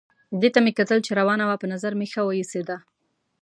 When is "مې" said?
0.65-0.71, 1.99-2.07